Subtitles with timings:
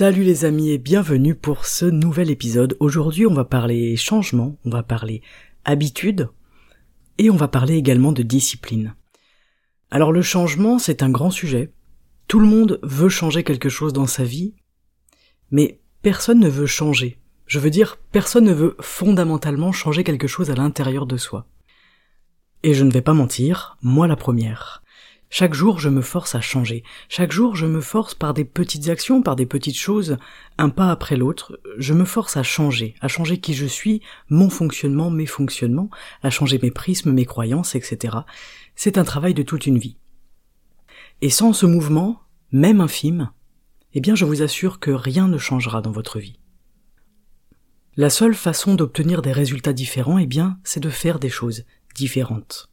[0.00, 2.76] Salut les amis et bienvenue pour ce nouvel épisode.
[2.78, 5.22] Aujourd'hui on va parler changement, on va parler
[5.64, 6.28] habitude
[7.18, 8.94] et on va parler également de discipline.
[9.90, 11.72] Alors le changement c'est un grand sujet.
[12.28, 14.54] Tout le monde veut changer quelque chose dans sa vie,
[15.50, 17.18] mais personne ne veut changer.
[17.48, 21.48] Je veux dire, personne ne veut fondamentalement changer quelque chose à l'intérieur de soi.
[22.62, 24.84] Et je ne vais pas mentir, moi la première.
[25.30, 26.82] Chaque jour, je me force à changer.
[27.08, 30.16] Chaque jour, je me force par des petites actions, par des petites choses,
[30.56, 31.60] un pas après l'autre.
[31.76, 35.90] Je me force à changer, à changer qui je suis, mon fonctionnement, mes fonctionnements,
[36.22, 38.16] à changer mes prismes, mes croyances, etc.
[38.74, 39.98] C'est un travail de toute une vie.
[41.20, 43.30] Et sans ce mouvement, même infime,
[43.92, 46.38] eh bien je vous assure que rien ne changera dans votre vie.
[47.96, 51.64] La seule façon d'obtenir des résultats différents, eh bien, c'est de faire des choses
[51.96, 52.67] différentes.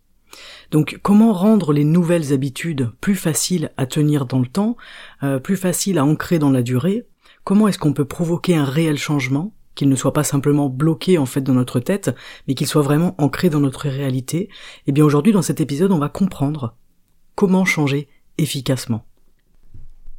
[0.72, 4.78] Donc comment rendre les nouvelles habitudes plus faciles à tenir dans le temps,
[5.24, 7.06] euh, plus faciles à ancrer dans la durée?
[7.44, 11.26] Comment est-ce qu'on peut provoquer un réel changement qu'il ne soit pas simplement bloqué en
[11.26, 12.16] fait dans notre tête,
[12.48, 14.50] mais qu'il soit vraiment ancré dans notre réalité?
[14.88, 16.76] Eh bien aujourd'hui dans cet épisode on va comprendre
[17.36, 19.06] comment changer efficacement.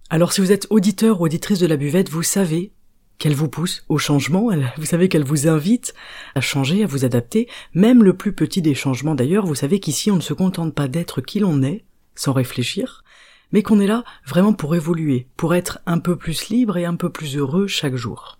[0.08, 2.72] Alors si vous êtes auditeur ou auditrice de la buvette, vous savez
[3.18, 5.94] qu'elle vous pousse au changement, vous savez qu'elle vous invite
[6.34, 10.10] à changer, à vous adapter, même le plus petit des changements d'ailleurs, vous savez qu'ici
[10.10, 11.84] on ne se contente pas d'être qui l'on est,
[12.14, 13.04] sans réfléchir,
[13.52, 16.96] mais qu'on est là vraiment pour évoluer, pour être un peu plus libre et un
[16.96, 18.38] peu plus heureux chaque jour.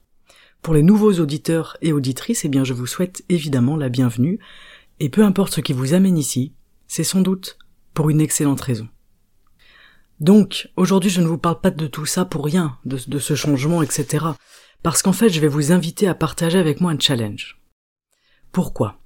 [0.63, 4.39] Pour les nouveaux auditeurs et auditrices, eh bien je vous souhaite évidemment la bienvenue,
[5.01, 6.53] et peu importe ce qui vous amène ici,
[6.89, 7.59] c'est sans doute
[7.95, 8.89] pour une excellente raison.
[10.21, 13.83] Donc, aujourd'hui je ne vous parle pas de tout ça pour rien, de, ce changement,
[13.83, 14.27] etc
[14.87, 17.61] parce qu'en fait je vais vous inviter à partager avec moi un challenge.
[18.53, 19.01] Pourquoi?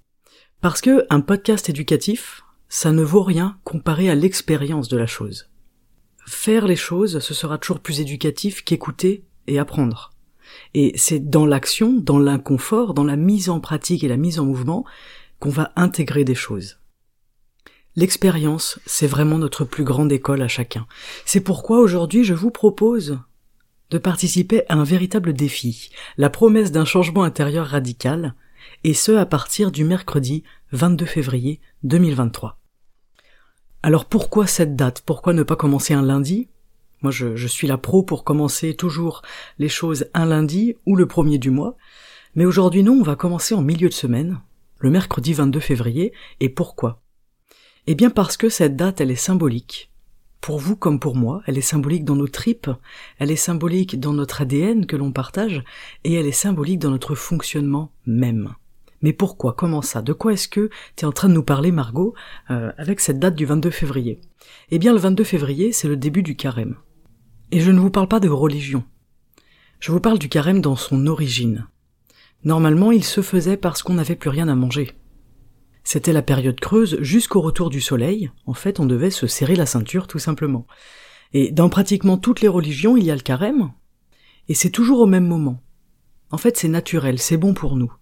[0.60, 5.48] Parce que un podcast éducatif, ça ne vaut rien comparé à l'expérience de la chose.
[6.26, 10.12] Faire les choses, ce sera toujours plus éducatif qu'écouter et apprendre.
[10.74, 14.44] Et c'est dans l'action, dans l'inconfort, dans la mise en pratique et la mise en
[14.44, 14.84] mouvement
[15.38, 16.79] qu'on va intégrer des choses.
[17.96, 20.86] L'expérience, c'est vraiment notre plus grande école à chacun.
[21.24, 23.18] C'est pourquoi aujourd'hui je vous propose
[23.90, 28.34] de participer à un véritable défi, la promesse d'un changement intérieur radical,
[28.84, 32.58] et ce à partir du mercredi 22 février 2023.
[33.82, 35.02] Alors pourquoi cette date?
[35.04, 36.48] Pourquoi ne pas commencer un lundi?
[37.02, 39.22] Moi je, suis la pro pour commencer toujours
[39.58, 41.76] les choses un lundi ou le premier du mois,
[42.36, 44.38] mais aujourd'hui non, on va commencer en milieu de semaine,
[44.78, 46.99] le mercredi 22 février, et pourquoi?
[47.92, 49.90] Eh bien parce que cette date elle est symbolique,
[50.40, 52.70] pour vous comme pour moi, elle est symbolique dans nos tripes,
[53.18, 55.64] elle est symbolique dans notre ADN que l'on partage,
[56.04, 58.54] et elle est symbolique dans notre fonctionnement même.
[59.02, 59.54] Mais pourquoi?
[59.54, 60.02] Comment ça?
[60.02, 62.14] De quoi est-ce que tu es en train de nous parler, Margot,
[62.52, 64.20] euh, avec cette date du 22 février?
[64.70, 66.76] Eh bien, le 22 février, c'est le début du carême.
[67.50, 68.84] Et je ne vous parle pas de religion.
[69.80, 71.66] Je vous parle du carême dans son origine.
[72.44, 74.92] Normalement, il se faisait parce qu'on n'avait plus rien à manger.
[75.92, 79.66] C'était la période creuse jusqu'au retour du soleil, en fait on devait se serrer la
[79.66, 80.64] ceinture tout simplement.
[81.32, 83.72] Et dans pratiquement toutes les religions il y a le carême,
[84.46, 85.60] et c'est toujours au même moment.
[86.30, 87.92] En fait c'est naturel, c'est bon pour nous.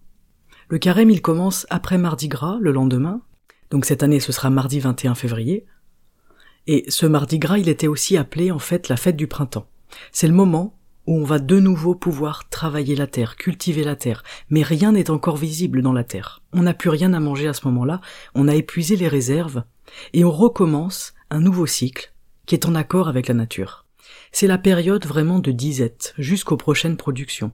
[0.67, 3.23] Le carême il commence après Mardi Gras, le lendemain,
[3.71, 5.65] donc cette année ce sera mardi 21 février,
[6.67, 9.67] et ce Mardi Gras il était aussi appelé en fait la fête du printemps.
[10.11, 10.78] C'est le moment
[11.09, 14.21] où on va de nouveau pouvoir travailler la terre, cultiver la terre,
[14.51, 16.43] mais rien n'est encore visible dans la terre.
[16.53, 17.99] On n'a plus rien à manger à ce moment-là,
[18.35, 19.63] on a épuisé les réserves,
[20.13, 22.13] et on recommence un nouveau cycle
[22.45, 23.87] qui est en accord avec la nature.
[24.31, 27.53] C'est la période vraiment de disette, jusqu'aux prochaines productions.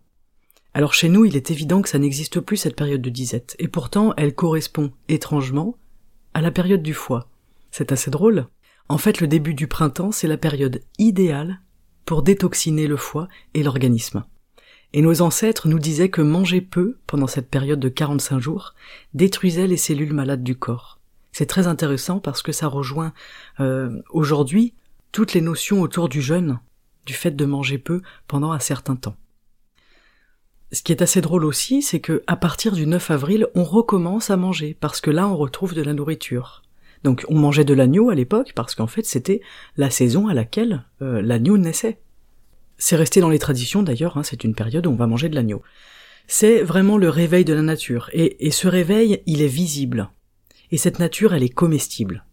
[0.74, 3.70] Alors chez nous, il est évident que ça n'existe plus cette période de disette, et
[3.70, 5.78] pourtant elle correspond étrangement
[6.34, 7.30] à la période du foie.
[7.72, 8.48] C'est assez drôle.
[8.90, 11.62] En fait, le début du printemps, c'est la période idéale
[12.06, 14.24] pour détoxiner le foie et l'organisme.
[14.94, 18.76] Et nos ancêtres nous disaient que manger peu, pendant cette période de 45 jours,
[19.14, 21.00] détruisait les cellules malades du corps.
[21.34, 23.12] C'est très intéressant parce que ça rejoint
[23.60, 24.74] euh, aujourd'hui
[25.12, 26.60] toutes les notions autour du jeûne,
[27.06, 29.18] du fait de manger peu pendant un certain temps.
[30.72, 34.30] ce qui est assez drôle aussi, c'est que à partir du 9 avril, on recommence
[34.30, 36.65] à manger, parce que là on retrouve de la nourriture.
[37.06, 39.40] Donc on mangeait de l'agneau à l'époque, parce qu'en fait c'était
[39.78, 42.00] la saison à laquelle euh, l'agneau naissait.
[42.80, 45.36] C'est resté dans les traditions d'ailleurs, hein, c'est une période où on va manger de
[45.36, 45.62] l'agneau.
[46.26, 50.10] C'est vraiment le réveil de la nature, et, et ce réveil, il est visible.
[50.72, 52.26] Et cette nature, elle est comestible.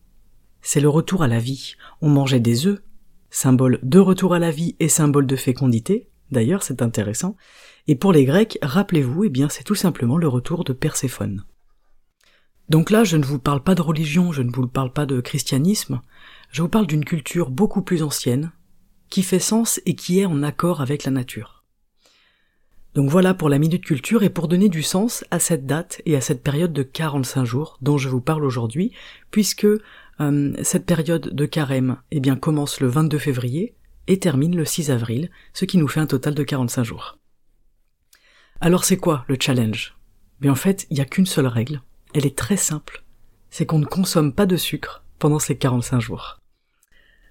[0.63, 1.75] C'est le retour à la vie.
[2.01, 2.81] On mangeait des œufs,
[3.29, 7.37] symbole de retour à la vie et symbole de fécondité, d'ailleurs c'est intéressant,
[7.89, 11.45] et pour les Grecs, rappelez-vous, eh bien c'est tout simplement le retour de Perséphone.
[12.73, 15.21] Donc là, je ne vous parle pas de religion, je ne vous parle pas de
[15.21, 16.01] christianisme,
[16.51, 18.51] je vous parle d'une culture beaucoup plus ancienne,
[19.11, 21.65] qui fait sens et qui est en accord avec la nature.
[22.95, 26.17] Donc voilà pour la minute culture et pour donner du sens à cette date et
[26.17, 28.91] à cette période de 45 jours dont je vous parle aujourd'hui,
[29.31, 33.75] puisque euh, cette période de carême eh bien, commence le 22 février
[34.07, 37.19] et termine le 6 avril, ce qui nous fait un total de 45 jours.
[38.63, 39.95] Alors c'est quoi le challenge?
[40.41, 41.83] Mais en fait, il n'y a qu'une seule règle.
[42.15, 43.05] Elle est très simple.
[43.51, 46.41] C'est qu'on ne consomme pas de sucre pendant ces 45 jours.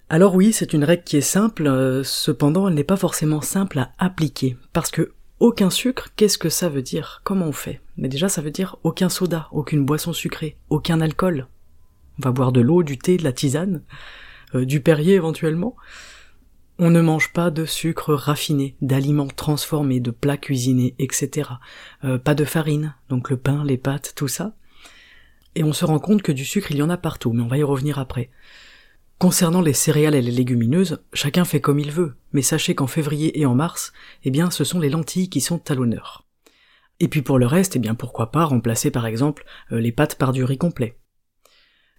[0.09, 3.79] Alors oui, c'est une règle qui est simple, euh, cependant elle n'est pas forcément simple
[3.79, 7.21] à appliquer, parce que aucun sucre, qu'est-ce que ça veut dire?
[7.23, 7.79] Comment on fait?
[7.95, 11.47] Mais déjà ça veut dire aucun soda, aucune boisson sucrée, aucun alcool.
[12.19, 13.83] On va boire de l'eau, du thé, de la tisane,
[14.53, 15.75] euh, du Perrier éventuellement.
[16.77, 21.51] On ne mange pas de sucre raffiné, d'aliments transformés, de plats cuisinés, etc.
[22.03, 24.55] Euh, pas de farine, donc le pain, les pâtes, tout ça.
[25.55, 27.47] Et on se rend compte que du sucre il y en a partout, mais on
[27.47, 28.29] va y revenir après.
[29.17, 33.39] Concernant les céréales et les légumineuses, chacun fait comme il veut, mais sachez qu'en février
[33.39, 33.93] et en mars,
[34.23, 36.25] eh bien ce sont les lentilles qui sont à l'honneur.
[36.99, 40.15] Et puis pour le reste, eh bien pourquoi pas remplacer par exemple euh, les pâtes
[40.15, 40.97] par du riz complet.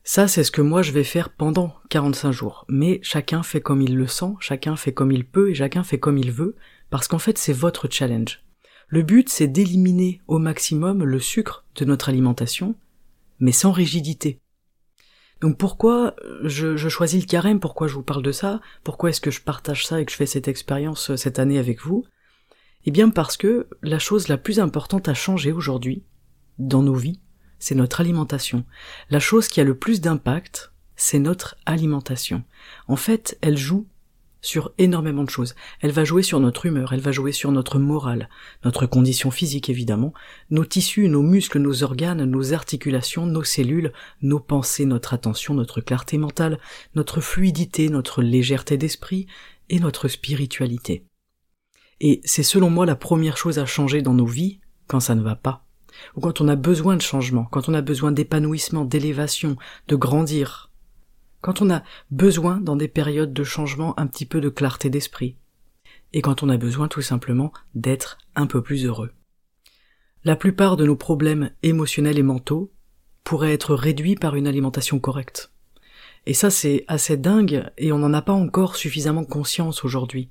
[0.04, 2.64] Ça, c'est ce que moi je vais faire pendant 45 jours.
[2.68, 6.00] Mais chacun fait comme il le sent, chacun fait comme il peut et chacun fait
[6.00, 6.56] comme il veut,
[6.90, 8.42] parce qu'en fait c'est votre challenge.
[8.88, 12.74] Le but, c'est d'éliminer au maximum le sucre de notre alimentation,
[13.42, 14.40] mais sans rigidité.
[15.40, 19.20] Donc pourquoi je, je, choisis le carême, pourquoi je vous parle de ça, pourquoi est-ce
[19.20, 22.04] que je partage ça et que je fais cette expérience euh, cette année avec vous?
[22.84, 26.04] Eh bien parce que la chose la plus importante à changer aujourd'hui,
[26.58, 27.20] dans nos vies,
[27.58, 28.64] c'est notre alimentation.
[29.10, 32.44] La chose qui a le plus d'impact, c'est notre alimentation.
[32.86, 33.88] En fait, elle joue
[34.42, 35.54] sur énormément de choses.
[35.80, 38.28] Elle va jouer sur notre humeur, elle va jouer sur notre morale,
[38.64, 40.12] notre condition physique évidemment,
[40.50, 45.80] nos tissus, nos muscles, nos organes, nos articulations, nos cellules, nos pensées, notre attention, notre
[45.80, 46.58] clarté mentale,
[46.94, 49.26] notre fluidité, notre légèreté d'esprit
[49.70, 51.06] et notre spiritualité.
[52.00, 55.22] Et c'est selon moi la première chose à changer dans nos vies quand ça ne
[55.22, 55.64] va pas
[56.16, 59.56] ou quand on a besoin de changement, quand on a besoin d'épanouissement, d'élévation,
[59.88, 60.71] de grandir,
[61.42, 65.36] quand on a besoin dans des périodes de changement un petit peu de clarté d'esprit,
[66.14, 69.12] et quand on a besoin tout simplement d'être un peu plus heureux.
[70.24, 72.72] La plupart de nos problèmes émotionnels et mentaux
[73.24, 75.52] pourraient être réduits par une alimentation correcte.
[76.26, 80.30] Et ça c'est assez dingue et on n'en a pas encore suffisamment conscience aujourd'hui.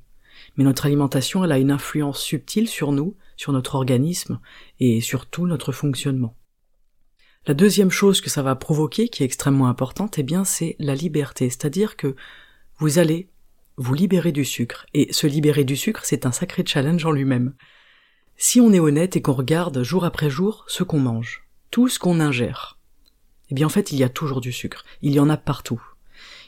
[0.55, 4.39] Mais notre alimentation elle a une influence subtile sur nous, sur notre organisme
[4.79, 6.37] et sur tout notre fonctionnement.
[7.47, 10.93] La deuxième chose que ça va provoquer, qui est extrêmement importante, eh bien, c'est la
[10.93, 11.49] liberté.
[11.49, 12.15] C'est-à-dire que
[12.77, 13.29] vous allez
[13.77, 14.85] vous libérer du sucre.
[14.93, 17.53] Et se libérer du sucre, c'est un sacré challenge en lui-même.
[18.37, 21.97] Si on est honnête et qu'on regarde jour après jour ce qu'on mange, tout ce
[21.99, 22.77] qu'on ingère,
[23.49, 24.85] eh bien, en fait, il y a toujours du sucre.
[25.01, 25.81] Il y en a partout.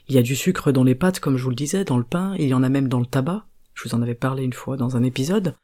[0.08, 2.04] Il y a du sucre dans les pâtes, comme je vous le disais, dans le
[2.04, 3.46] pain, il y en a même dans le tabac.
[3.74, 5.56] Je vous en avais parlé une fois dans un épisode.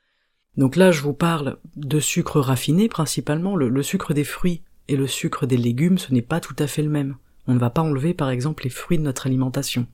[0.57, 3.55] Donc là, je vous parle de sucre raffiné principalement.
[3.55, 6.81] Le, sucre des fruits et le sucre des légumes, ce n'est pas tout à fait
[6.81, 7.15] le même.
[7.47, 9.87] On ne va pas enlever par exemple les fruits de notre alimentation.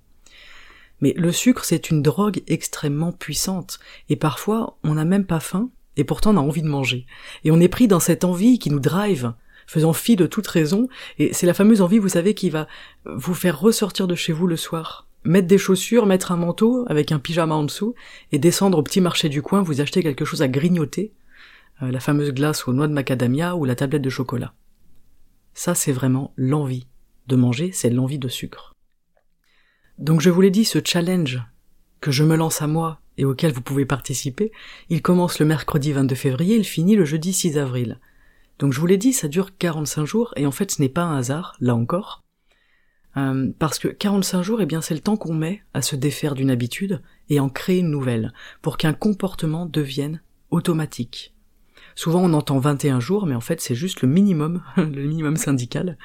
[1.01, 5.69] Mais le sucre, c'est une drogue extrêmement puissante, et parfois on n'a même pas faim,
[5.97, 7.05] et pourtant on a envie de manger.
[7.43, 9.33] Et on est pris dans cette envie qui nous drive,
[9.67, 10.87] faisant fi de toute raison,
[11.19, 12.67] et c'est la fameuse envie, vous savez, qui va
[13.05, 17.11] vous faire ressortir de chez vous le soir, mettre des chaussures, mettre un manteau avec
[17.11, 17.95] un pyjama en dessous
[18.31, 21.11] et descendre au petit marché du coin, vous acheter quelque chose à grignoter,
[21.83, 24.53] euh, la fameuse glace aux noix de macadamia ou la tablette de chocolat.
[25.55, 26.85] Ça, c'est vraiment l'envie
[27.25, 28.75] de manger, c'est l'envie de sucre.
[29.97, 31.41] Donc je vous l'ai dit, ce challenge
[32.01, 34.51] que je me lance à moi et auquel vous pouvez participer,
[34.89, 37.99] il commence le mercredi 22 février, il finit le jeudi 6 avril.
[38.59, 41.03] Donc je vous l'ai dit, ça dure 45 jours, et en fait ce n'est pas
[41.03, 42.25] un hasard, là encore,
[43.17, 46.35] euh, parce que 45 jours, eh bien, c'est le temps qu'on met à se défaire
[46.35, 50.21] d'une habitude et en créer une nouvelle, pour qu'un comportement devienne
[50.51, 51.34] automatique.
[51.95, 55.97] Souvent, on entend 21 jours, mais en fait, c'est juste le minimum, le minimum syndical.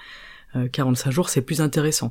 [0.72, 2.10] 45 euh, jours, c'est plus intéressant.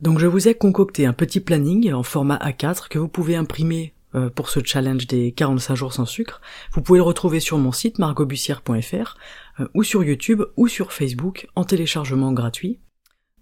[0.00, 3.94] Donc, je vous ai concocté un petit planning en format A4 que vous pouvez imprimer
[4.14, 6.40] euh, pour ce challenge des 45 jours sans sucre,
[6.72, 9.16] vous pouvez le retrouver sur mon site margobussière.fr
[9.60, 12.80] euh, ou sur YouTube ou sur Facebook en téléchargement gratuit.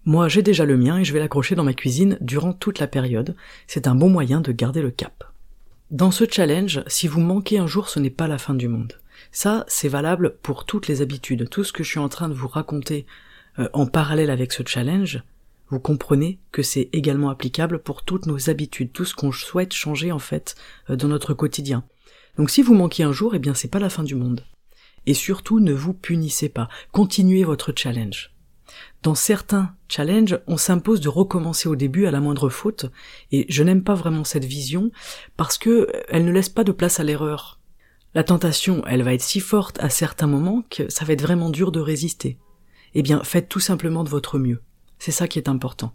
[0.05, 2.87] Moi j'ai déjà le mien et je vais l'accrocher dans ma cuisine durant toute la
[2.87, 3.35] période.
[3.65, 5.23] C'est un bon moyen de garder le cap.
[5.89, 8.93] Dans ce challenge, si vous manquez un jour, ce n'est pas la fin du monde.
[9.31, 11.49] Ça, c'est valable pour toutes les habitudes.
[11.49, 13.05] Tout ce que je suis en train de vous raconter
[13.59, 15.23] euh, en parallèle avec ce challenge,
[15.69, 20.11] vous comprenez que c'est également applicable pour toutes nos habitudes, tout ce qu'on souhaite changer
[20.11, 20.55] en fait
[20.89, 21.83] euh, dans notre quotidien.
[22.37, 24.45] Donc si vous manquez un jour, eh bien c'est pas la fin du monde.
[25.05, 26.69] Et surtout, ne vous punissez pas.
[26.91, 28.31] Continuez votre challenge.
[29.01, 32.85] Dans certains challenges, on s'impose de recommencer au début à la moindre faute,
[33.31, 34.91] et je n'aime pas vraiment cette vision
[35.37, 37.58] parce que euh, elle ne laisse pas de place à l'erreur.
[38.15, 41.51] La tentation, elle va être si forte à certains moments que ça va être vraiment
[41.51, 42.39] dur de résister.
[42.95, 44.63] Eh bien, faites tout simplement de votre mieux.
[44.97, 45.93] C'est ça qui est important.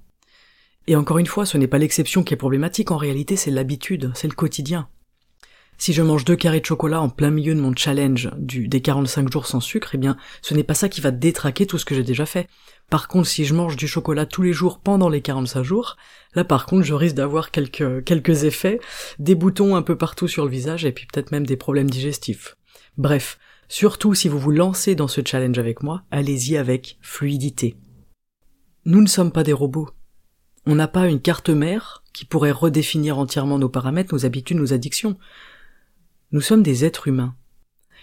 [0.86, 4.12] Et encore une fois, ce n'est pas l'exception qui est problématique, en réalité c'est l'habitude,
[4.14, 4.88] c'est le quotidien.
[5.78, 8.80] Si je mange deux carrés de chocolat en plein milieu de mon challenge du, des
[8.80, 11.84] 45 jours sans sucre, eh bien, ce n'est pas ça qui va détraquer tout ce
[11.84, 12.48] que j'ai déjà fait.
[12.90, 15.96] Par contre, si je mange du chocolat tous les jours pendant les 45 jours,
[16.34, 18.78] là par contre, je risque d'avoir quelques, quelques effets,
[19.18, 22.56] des boutons un peu partout sur le visage et puis peut-être même des problèmes digestifs.
[22.96, 23.38] Bref,
[23.68, 27.76] surtout si vous vous lancez dans ce challenge avec moi, allez-y avec fluidité.
[28.84, 29.88] Nous ne sommes pas des robots.
[30.66, 34.72] On n'a pas une carte mère qui pourrait redéfinir entièrement nos paramètres, nos habitudes, nos
[34.72, 35.18] addictions.
[36.34, 37.36] Nous sommes des êtres humains.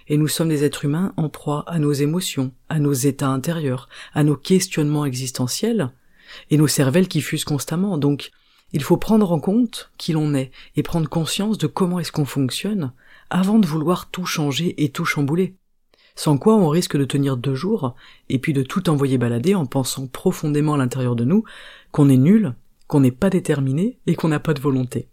[0.08, 3.90] Et nous sommes des êtres humains en proie à nos émotions, à nos états intérieurs,
[4.14, 5.92] à nos questionnements existentiels,
[6.50, 7.98] et nos cervelles qui fusent constamment.
[7.98, 8.32] Donc,
[8.72, 12.24] il faut prendre en compte qui l'on est, et prendre conscience de comment est-ce qu'on
[12.24, 12.94] fonctionne,
[13.30, 15.58] avant de vouloir tout changer et tout chambouler.
[16.16, 17.96] Sans quoi on risque de tenir deux jours,
[18.30, 21.44] et puis de tout envoyer balader en pensant profondément à l'intérieur de nous
[21.92, 22.56] qu'on est nul,
[22.88, 25.11] qu'on n'est pas déterminé et qu'on n'a pas de volonté.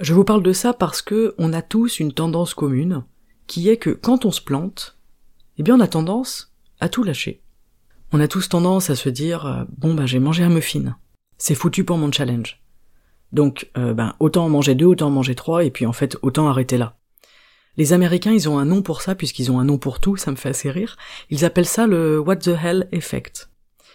[0.00, 3.02] Je vous parle de ça parce que on a tous une tendance commune,
[3.48, 4.96] qui est que quand on se plante,
[5.56, 7.42] eh bien on a tendance à tout lâcher.
[8.12, 10.96] On a tous tendance à se dire euh, bon bah j'ai mangé un muffin,
[11.36, 12.62] c'est foutu pour mon challenge.
[13.32, 16.16] Donc euh, ben autant en manger deux, autant en manger trois, et puis en fait
[16.22, 16.96] autant arrêter là.
[17.76, 20.30] Les Américains, ils ont un nom pour ça, puisqu'ils ont un nom pour tout, ça
[20.30, 20.96] me fait assez rire.
[21.30, 23.50] Ils appellent ça le What the Hell Effect.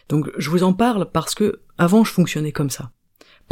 [0.10, 2.92] Donc je vous en parle parce que avant je fonctionnais comme ça.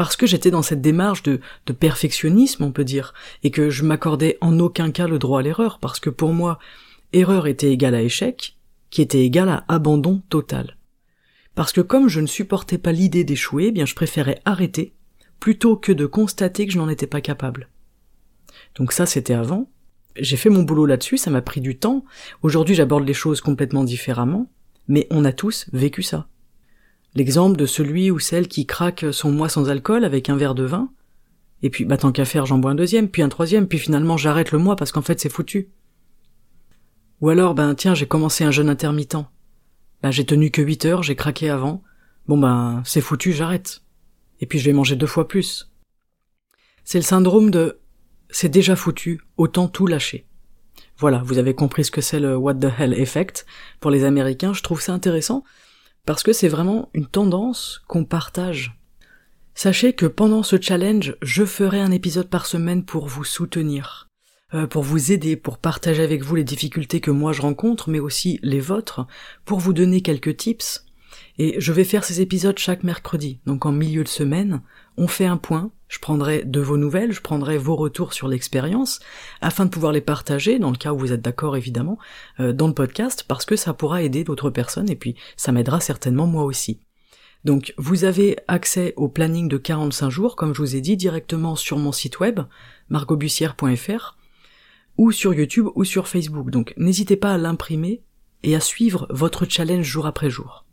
[0.01, 1.39] Parce que j'étais dans cette démarche de,
[1.79, 5.77] perfectionnisme, on peut dire, et que je m'accordais en aucun cas le droit à l'erreur,
[5.77, 6.58] parce que pour moi,
[7.13, 8.58] erreur était égale à échec,
[8.89, 10.75] qui était égal à abandon total.
[11.53, 14.96] Parce que comme je ne supportais pas l'idée d'échouer, eh bien je préférais arrêter,
[15.39, 17.70] plutôt que de constater que je n'en étais pas capable.
[18.74, 19.70] Donc ça c'était avant,
[20.15, 22.05] j'ai fait mon boulot là-dessus, ça m'a pris du temps.
[22.41, 24.50] Aujourd'hui, j'aborde les choses complètement différemment,
[24.88, 26.27] mais on a tous vécu ça.
[27.13, 30.63] L'exemple de celui ou celle qui craque son mois sans alcool avec un verre de
[30.63, 30.89] vin,
[31.62, 34.18] et puis bah tant qu'à faire j'en bois un deuxième, puis un troisième, puis finalement
[34.18, 35.70] j'arrête le mois parce qu'en fait c'est foutu.
[37.20, 39.25] Ou alors ben tiens j'ai commencé un jeûne intermittent.
[40.01, 41.84] Ben j'ai tenu que 8 heures, j'ai craqué avant.
[42.27, 43.84] Bon ben c'est foutu, j'arrête.
[44.39, 45.70] Et puis je vais manger deux fois plus.
[46.84, 47.80] C'est le syndrome de
[48.30, 50.25] c'est déjà foutu, autant tout lâcher.
[50.98, 53.46] Voilà, vous avez compris ce que c'est le what the hell effect.
[53.82, 55.44] Pour les Américains, je trouve ça intéressant
[56.05, 58.77] parce que c'est vraiment une tendance qu'on partage.
[59.53, 64.08] Sachez que pendant ce challenge, je ferai un épisode par semaine pour vous soutenir,
[64.53, 68.00] euh, pour vous aider, pour partager avec vous les difficultés que moi je rencontre, mais
[68.00, 69.05] aussi les vôtres,
[69.46, 70.86] pour vous donner quelques tips.
[71.38, 74.62] Et je vais faire ces épisodes chaque mercredi, donc en milieu de semaine,
[74.98, 79.01] on fait un point, je prendrai de vos nouvelles, je prendrai vos retours sur l'expérience,
[79.41, 82.00] afin de pouvoir les partager, dans le cas où vous êtes d'accord évidemment,
[82.39, 85.81] euh, dans le podcast, parce que ça pourra aider d'autres personnes, et puis ça m'aidera
[85.81, 86.79] certainement moi aussi.
[87.43, 91.57] Donc vous avez accès au planning de 45 jours, comme je vous ai dit, directement
[91.57, 92.39] sur mon site web,
[92.88, 94.17] margobussière.fr,
[94.98, 96.51] ou sur YouTube ou sur Facebook.
[96.51, 98.01] Donc n'hésitez pas à l'imprimer
[98.43, 100.65] et à suivre votre challenge jour après jour.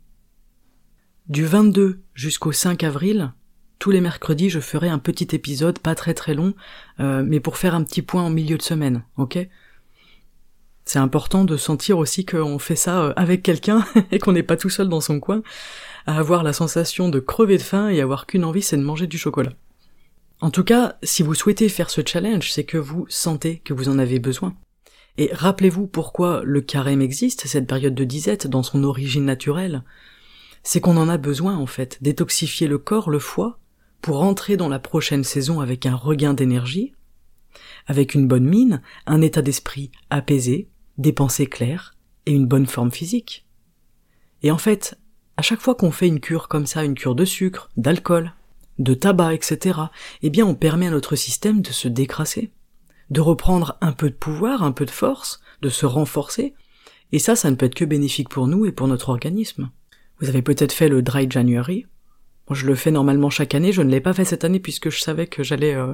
[1.27, 3.33] Du 22 jusqu'au 5 avril,
[3.79, 6.53] tous les mercredis, je ferai un petit épisode, pas très très long,
[6.99, 9.39] euh, mais pour faire un petit point en milieu de semaine, ok?
[10.85, 14.57] C'est important de sentir aussi qu'on fait ça euh, avec quelqu'un et qu'on n'est pas
[14.57, 15.41] tout seul dans son coin,
[16.07, 19.07] à avoir la sensation de crever de faim et avoir qu'une envie, c'est de manger
[19.07, 19.53] du chocolat.
[20.41, 23.89] En tout cas, si vous souhaitez faire ce challenge, c'est que vous sentez que vous
[23.89, 24.55] en avez besoin.
[25.17, 29.83] Et rappelez-vous pourquoi le carême existe, cette période de disette dans son origine naturelle.
[30.63, 33.59] C'est qu'on en a besoin en fait, détoxifier le corps, le foie,
[34.01, 36.93] pour entrer dans la prochaine saison avec un regain d'énergie,
[37.87, 42.91] avec une bonne mine, un état d'esprit apaisé, des pensées claires et une bonne forme
[42.91, 43.45] physique.
[44.43, 44.97] Et en fait,
[45.37, 48.33] à chaque fois qu'on fait une cure comme ça, une cure de sucre, d'alcool,
[48.77, 49.79] de tabac, etc.,
[50.21, 52.51] eh bien on permet à notre système de se décrasser,
[53.09, 56.53] de reprendre un peu de pouvoir, un peu de force, de se renforcer,
[57.11, 59.71] et ça, ça ne peut être que bénéfique pour nous et pour notre organisme.
[60.19, 61.87] Vous avez peut-être fait le Dry January.
[62.49, 65.01] Je le fais normalement chaque année, je ne l'ai pas fait cette année puisque je
[65.01, 65.93] savais que j'allais euh,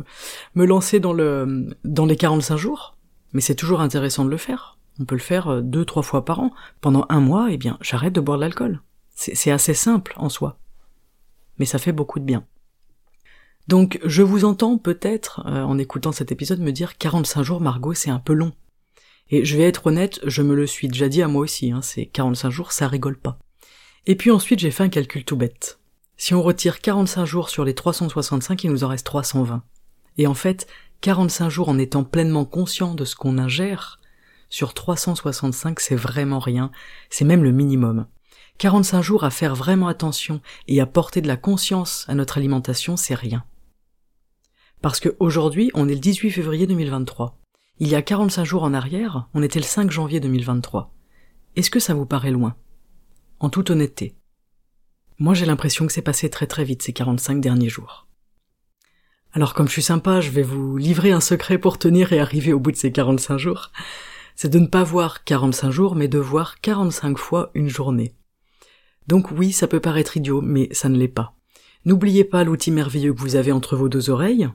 [0.56, 2.96] me lancer dans le dans les 45 jours,
[3.34, 4.78] mais c'est toujours intéressant de le faire.
[5.00, 6.52] On peut le faire euh, deux, trois fois par an.
[6.80, 8.82] Pendant un mois, eh bien, j'arrête de boire de l'alcool.
[9.16, 10.58] C'est assez simple en soi.
[11.58, 12.46] Mais ça fait beaucoup de bien.
[13.68, 17.94] Donc je vous entends peut-être, euh, en écoutant cet épisode, me dire 45 jours Margot
[17.94, 18.54] c'est un peu long.
[19.32, 21.82] Et je vais être honnête, je me le suis déjà dit à moi aussi, hein,
[21.82, 23.40] c'est 45 jours, ça rigole pas.
[24.06, 25.80] Et puis ensuite j'ai fait un calcul tout bête.
[26.18, 29.64] Si on retire 45 jours sur les 365, il nous en reste 320.
[30.18, 30.68] Et en fait,
[31.02, 34.00] 45 jours en étant pleinement conscient de ce qu'on ingère,
[34.50, 36.72] sur 365 c'est vraiment rien,
[37.10, 38.08] c'est même le minimum.
[38.58, 42.96] 45 jours à faire vraiment attention et à porter de la conscience à notre alimentation,
[42.96, 43.44] c'est rien.
[44.82, 47.38] Parce qu'aujourd'hui, on est le 18 février 2023.
[47.80, 50.94] Il y a 45 jours en arrière, on était le 5 janvier 2023.
[51.58, 52.56] Est-ce que ça vous paraît loin?
[53.40, 54.16] En toute honnêteté.
[55.18, 58.06] Moi j'ai l'impression que c'est passé très très vite ces 45 derniers jours.
[59.32, 62.52] Alors comme je suis sympa, je vais vous livrer un secret pour tenir et arriver
[62.52, 63.72] au bout de ces 45 jours.
[64.36, 68.14] C'est de ne pas voir 45 jours, mais de voir 45 fois une journée.
[69.08, 71.36] Donc oui, ça peut paraître idiot, mais ça ne l'est pas.
[71.86, 74.50] N'oubliez pas l'outil merveilleux que vous avez entre vos deux oreilles,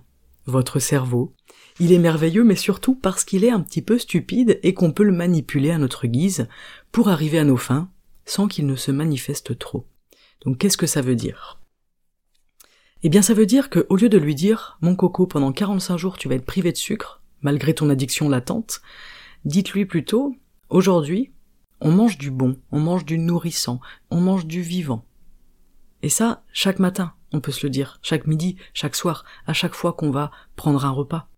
[0.45, 1.35] votre cerveau.
[1.79, 5.05] Il est merveilleux, mais surtout parce qu'il est un petit peu stupide et qu'on peut
[5.05, 6.49] le manipuler à notre guise
[6.93, 7.89] pour arriver à nos fins
[8.27, 9.87] sans qu'il ne se manifeste trop.
[10.45, 11.61] Donc qu'est-ce que ça veut dire?
[13.03, 15.97] Eh bien ça veut dire que au lieu de lui dire mon coco pendant 45
[15.97, 18.83] jours tu vas être privé de sucre malgré ton addiction latente,
[19.45, 20.37] dites-lui plutôt
[20.69, 21.33] aujourd'hui
[21.81, 23.81] on mange du bon, on mange du nourrissant,
[24.11, 25.07] on mange du vivant.
[26.03, 29.75] Et ça chaque matin on peut se le dire, chaque midi, chaque soir, à chaque
[29.75, 31.29] fois qu'on va prendre un repas.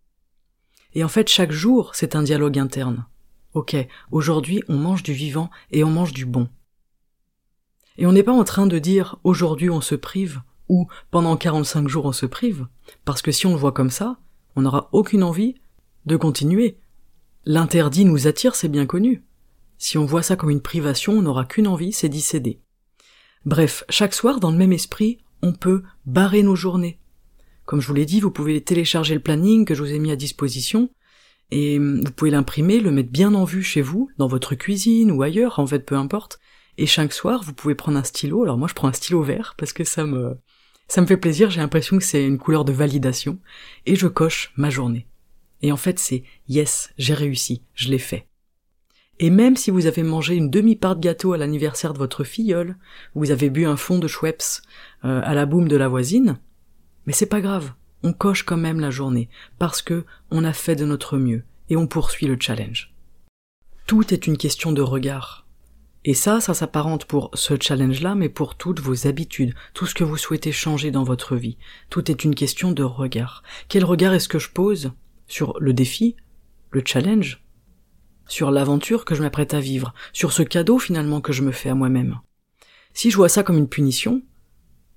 [0.95, 3.07] Et en fait, chaque jour, c'est un dialogue interne.
[3.55, 3.77] Ok,
[4.11, 6.49] aujourd'hui, on mange du vivant et on mange du bon.
[7.99, 11.89] Et on n'est pas en train de dire aujourd'hui on se prive ou pendant 45
[11.89, 12.67] jours on se prive,
[13.05, 14.17] parce que si on le voit comme ça,
[14.57, 15.55] on n'aura aucune envie
[16.07, 16.79] de continuer.
[17.45, 19.23] L'interdit nous attire, c'est bien connu.
[19.79, 22.61] Si on voit ça comme une privation, on n'aura qu'une envie, c'est d'y céder.
[23.45, 27.01] Bref, chaque soir, dans le même esprit, on peut barrer nos journées.
[27.65, 30.13] Comme je vous l'ai dit, vous pouvez télécharger le planning que je vous ai mis
[30.13, 30.91] à disposition,
[31.51, 35.23] et vous pouvez l'imprimer, le mettre bien en vue chez vous, dans votre cuisine ou
[35.23, 36.39] ailleurs, en fait peu importe,
[36.79, 39.55] et chaque soir vous pouvez prendre un stylo, alors moi je prends un stylo vert
[39.57, 40.39] parce que ça me
[40.89, 43.39] ça me fait plaisir, j'ai l'impression que c'est une couleur de validation,
[43.87, 45.07] et je coche ma journée.
[45.63, 48.27] Et en fait c'est yes, j'ai réussi, je l'ai fait.
[49.19, 52.77] Et même si vous avez mangé une demi-part de gâteau à l'anniversaire de votre filleule,
[53.15, 54.43] vous avez bu un fond de Schweppes
[55.05, 56.39] euh, à la boum de la voisine,
[57.07, 60.77] mais c'est pas grave, on coche quand même la journée, parce que on a fait
[60.77, 62.93] de notre mieux, et on poursuit le challenge.
[63.87, 65.42] Tout est une question de regard.
[66.05, 70.03] Et ça, ça s'apparente pour ce challenge-là, mais pour toutes vos habitudes, tout ce que
[70.03, 71.59] vous souhaitez changer dans votre vie.
[71.91, 73.45] Tout est une question de regard.
[73.69, 74.93] Quel regard est-ce que je pose
[75.29, 76.17] sur le défi,
[76.71, 77.45] le challenge,
[78.27, 81.69] sur l'aventure que je m'apprête à vivre, sur ce cadeau finalement que je me fais
[81.69, 82.19] à moi-même?
[82.95, 84.23] Si je vois ça comme une punition,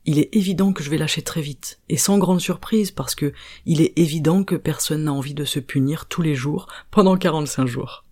[0.06, 3.32] il est évident que je vais lâcher très vite, et sans grande surprise parce que
[3.65, 7.68] il est évident que personne n'a envie de se punir tous les jours pendant 45
[7.68, 8.06] jours.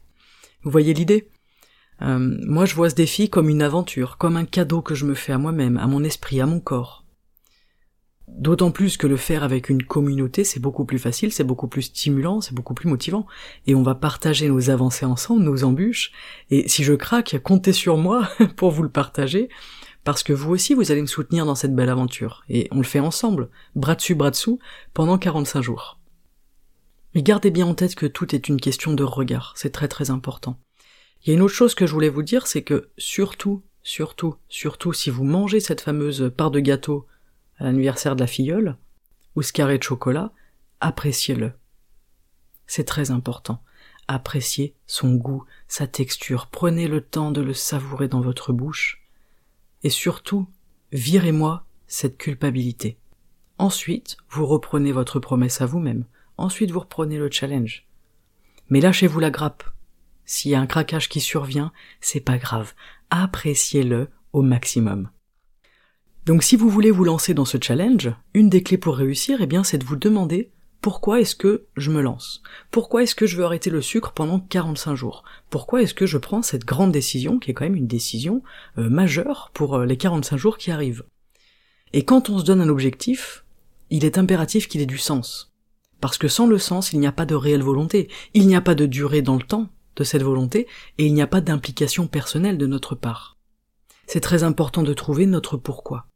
[0.62, 1.28] Vous voyez l'idée?
[2.02, 5.14] Euh, Moi je vois ce défi comme une aventure, comme un cadeau que je me
[5.14, 7.04] fais à moi-même, à mon esprit, à mon corps.
[8.28, 11.84] D'autant plus que le faire avec une communauté, c'est beaucoup plus facile, c'est beaucoup plus
[11.84, 13.28] stimulant, c'est beaucoup plus motivant.
[13.68, 16.12] Et on va partager nos avancées ensemble, nos embûches.
[16.50, 19.50] Et si je craque, comptez sur moi pour vous le partager,
[20.04, 22.44] parce que vous aussi, vous allez me soutenir dans cette belle aventure.
[22.50, 24.58] Et on le fait ensemble, bras dessus, bras dessous,
[24.94, 26.00] pendant 45 jours.
[27.14, 30.10] Mais gardez bien en tête que tout est une question de regard, c'est très très
[30.10, 30.58] important.
[31.24, 34.36] Il y a une autre chose que je voulais vous dire, c'est que surtout, surtout,
[34.50, 37.08] surtout, si vous mangez cette fameuse part de gâteau
[37.58, 38.78] à l'anniversaire de la filleule,
[39.36, 40.34] ou ce carré de chocolat,
[40.82, 41.54] appréciez-le.
[42.68, 43.64] C'est très important.
[44.10, 49.02] Appréciez son goût, sa texture, prenez le temps de le savourer dans votre bouche,
[49.84, 50.48] et surtout,
[50.92, 52.98] virez-moi cette culpabilité.
[53.58, 56.06] Ensuite, vous reprenez votre promesse à vous-même,
[56.36, 57.88] ensuite vous reprenez le challenge.
[58.68, 59.64] Mais lâchez-vous la grappe.
[60.26, 62.74] S'il y a un craquage qui survient, c'est pas grave,
[63.10, 65.10] appréciez-le au maximum.
[66.26, 69.46] Donc si vous voulez vous lancer dans ce challenge, une des clés pour réussir, eh
[69.46, 72.44] bien, c'est de vous demander pourquoi est-ce que je me lance?
[72.70, 75.24] Pourquoi est-ce que je veux arrêter le sucre pendant 45 jours?
[75.50, 78.44] Pourquoi est-ce que je prends cette grande décision, qui est quand même une décision
[78.78, 81.06] euh, majeure pour euh, les 45 jours qui arrivent?
[81.94, 83.46] Et quand on se donne un objectif,
[83.92, 85.54] il est impératif qu'il ait du sens.
[86.02, 88.62] Parce que sans le sens, il n'y a pas de réelle volonté, il n'y a
[88.62, 92.08] pas de durée dans le temps de cette volonté, et il n'y a pas d'implication
[92.08, 93.38] personnelle de notre part.
[94.08, 96.08] C'est très important de trouver notre pourquoi.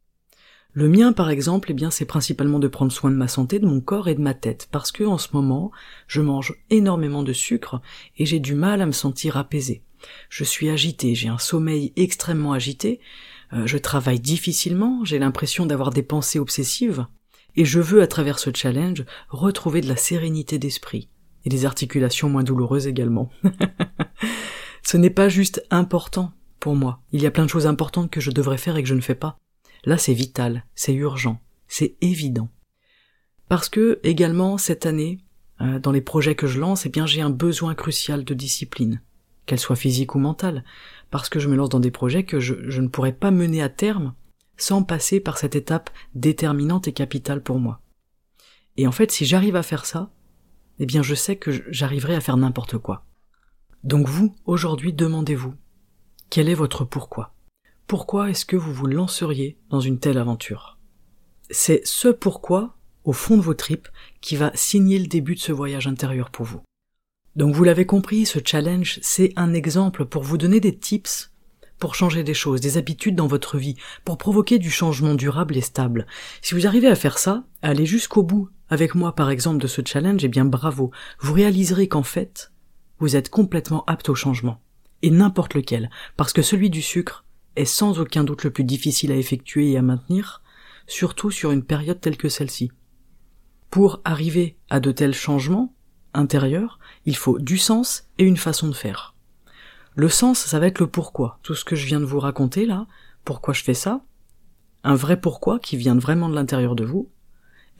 [0.72, 3.66] Le mien, par exemple, eh bien, c'est principalement de prendre soin de ma santé, de
[3.66, 5.72] mon corps et de ma tête, parce que en ce moment,
[6.06, 7.80] je mange énormément de sucre
[8.16, 9.82] et j'ai du mal à me sentir apaisé.
[10.28, 13.00] Je suis agité, j'ai un sommeil extrêmement agité,
[13.52, 17.06] euh, je travaille difficilement, j'ai l'impression d'avoir des pensées obsessives,
[17.56, 21.08] et je veux, à travers ce challenge, retrouver de la sérénité d'esprit,
[21.48, 23.30] et des articulations moins douloureuses également.
[24.82, 28.20] ce n'est pas juste important pour moi, il y a plein de choses importantes que
[28.20, 29.38] je devrais faire et que je ne fais pas.
[29.84, 32.50] Là, c'est vital, c'est urgent, c'est évident.
[33.48, 35.20] Parce que, également, cette année,
[35.62, 39.00] euh, dans les projets que je lance, eh j'ai un besoin crucial de discipline,
[39.46, 40.64] qu'elle soit physique ou mentale,
[41.10, 43.70] parce que je me lance dans des projets que je ne pourrais pas mener à
[43.70, 44.12] terme
[44.58, 47.80] sans passer par cette étape déterminante et capitale pour moi.
[48.76, 50.10] Et en fait, si j'arrive à faire ça,
[50.78, 53.04] eh bien, je sais que j'arriverai à faire n'importe quoi.
[53.84, 55.54] Donc vous, aujourd'hui, demandez-vous,
[56.30, 57.32] quel est votre pourquoi?
[57.88, 60.78] pourquoi est-ce que vous vous lanceriez dans une telle aventure?
[61.50, 63.88] C'est ce pourquoi, au fond de vos tripes,
[64.20, 66.60] qui va signer le début de ce voyage intérieur pour vous.
[67.34, 71.32] Donc vous l'avez compris, ce challenge, c'est un exemple pour vous donner des tips
[71.78, 75.62] pour changer des choses, des habitudes dans votre vie, pour provoquer du changement durable et
[75.62, 76.06] stable.
[76.42, 79.80] Si vous arrivez à faire ça, allez jusqu'au bout avec moi par exemple de ce
[79.84, 82.52] challenge, eh bien bravo, vous réaliserez qu'en fait,
[82.98, 84.60] vous êtes complètement apte au changement.
[85.02, 87.24] Et n'importe lequel, parce que celui du sucre,
[87.56, 90.42] est sans aucun doute le plus difficile à effectuer et à maintenir,
[90.86, 92.70] surtout sur une période telle que celle-ci.
[93.70, 95.74] Pour arriver à de tels changements
[96.14, 99.14] intérieurs, il faut du sens et une façon de faire.
[99.98, 101.40] Le sens, ça va être le pourquoi.
[101.42, 102.86] Tout ce que je viens de vous raconter là,
[103.24, 104.00] pourquoi je fais ça,
[104.84, 107.10] un vrai pourquoi qui vient vraiment de l'intérieur de vous,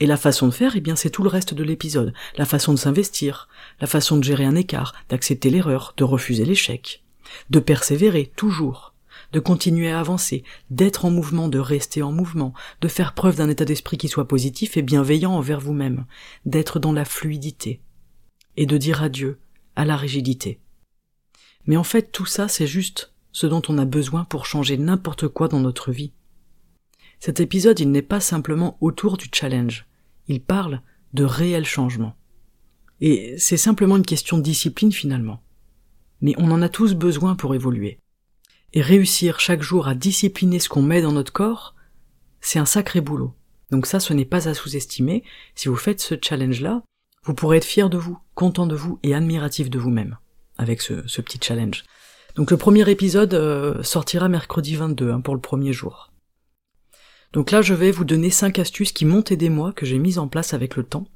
[0.01, 2.13] et la façon de faire, eh bien, c'est tout le reste de l'épisode.
[2.35, 3.47] La façon de s'investir,
[3.79, 7.05] la façon de gérer un écart, d'accepter l'erreur, de refuser l'échec,
[7.51, 8.93] de persévérer, toujours
[9.31, 13.49] de continuer à avancer, d'être en mouvement, de rester en mouvement, de faire preuve d'un
[13.49, 16.05] état d'esprit qui soit positif et bienveillant envers vous-même,
[16.45, 17.81] d'être dans la fluidité,
[18.57, 19.39] et de dire adieu
[19.77, 20.59] à la rigidité.
[21.69, 25.27] Mais en fait, tout ça, c'est juste ce dont on a besoin pour changer n'importe
[25.27, 26.13] quoi dans notre vie.
[27.19, 29.85] Cet épisode, il n'est pas simplement autour du challenge,
[30.27, 30.81] il parle
[31.13, 32.15] de réel changement.
[33.01, 35.43] Et c'est simplement une question de discipline finalement.
[36.21, 37.99] Mais on en a tous besoin pour évoluer.
[38.73, 41.75] Et réussir chaque jour à discipliner ce qu'on met dans notre corps,
[42.41, 43.35] c'est un sacré boulot.
[43.69, 45.23] Donc ça, ce n'est pas à sous-estimer.
[45.53, 46.81] Si vous faites ce challenge-là,
[47.25, 50.17] vous pourrez être fier de vous, content de vous et admiratif de vous-même
[50.59, 51.85] avec ce, petit challenge.
[52.35, 56.11] Donc le premier épisode euh, sortira mercredi 22 hein, pour le premier jour.
[57.31, 60.19] Donc là, je vais vous donner cinq astuces qui m'ont aidé moi, que j'ai mises
[60.19, 61.07] en place avec le temps,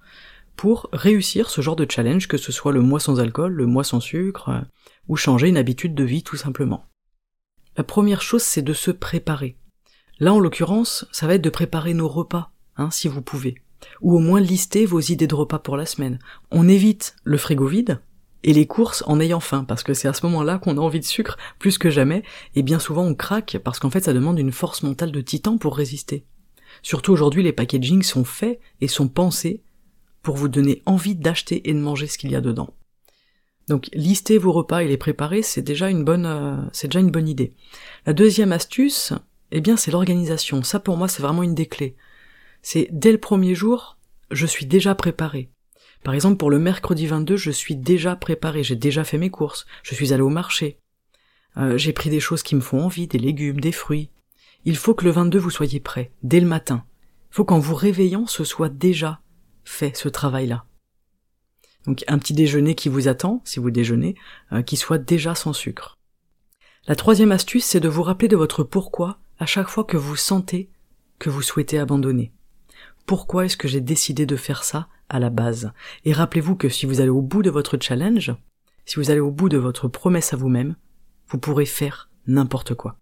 [0.56, 3.84] pour réussir ce genre de challenge, que ce soit le mois sans alcool, le mois
[3.84, 4.62] sans sucre, euh,
[5.08, 6.86] ou changer une habitude de vie tout simplement.
[7.76, 9.58] La première chose, c'est de se préparer.
[10.20, 13.56] Là, en l'occurrence, ça va être de préparer nos repas, hein, si vous pouvez.
[14.02, 16.20] Ou au moins lister vos idées de repas pour la semaine.
[16.52, 18.00] On évite le frigo vide
[18.44, 21.00] et les courses en ayant faim, parce que c'est à ce moment-là qu'on a envie
[21.00, 22.24] de sucre plus que jamais,
[22.56, 25.58] et bien souvent on craque parce qu'en fait ça demande une force mentale de titan
[25.58, 26.26] pour résister.
[26.82, 29.62] Surtout aujourd'hui, les packagings sont faits et sont pensés
[30.22, 32.74] pour vous donner envie d'acheter et de manger ce qu'il y a dedans.
[33.68, 37.30] Donc lister vos repas et les préparer, c'est déjà une bonne, euh, déjà une bonne
[37.30, 37.54] idée.
[38.06, 39.14] La deuxième astuce,
[39.52, 40.64] eh bien, c'est l'organisation.
[40.64, 41.96] Ça, pour moi, c'est vraiment une des clés.
[42.62, 43.98] C'est dès le premier jour,
[44.32, 45.53] je suis déjà préparé.
[46.04, 48.64] Par exemple, pour le mercredi 22, je suis déjà préparé.
[48.64, 49.66] J'ai déjà fait mes courses.
[49.84, 50.80] Je suis allé au marché.
[51.58, 54.10] Euh, j'ai pris des choses qui me font envie, des légumes, des fruits.
[54.66, 56.86] Il faut que le 22 vous soyez prêt, dès le matin.
[57.32, 59.22] Il faut qu'en vous réveillant, ce soit déjà
[59.64, 60.66] fait, ce travail-là.
[61.86, 64.16] Donc un petit déjeuner qui vous attend, si vous déjeunez,
[64.52, 65.98] euh, qui soit déjà sans sucre.
[66.88, 70.16] La troisième astuce, c'est de vous rappeler de votre pourquoi à chaque fois que vous
[70.16, 70.70] sentez
[71.20, 72.34] que vous souhaitez abandonner.
[73.06, 75.72] Pourquoi est-ce que j'ai décidé de faire ça à la base?
[76.06, 78.34] Et rappelez-vous que si vous allez au bout de votre challenge,
[78.86, 80.76] si vous allez au bout de votre promesse à vous-même,
[81.28, 82.98] vous pourrez faire n'importe quoi.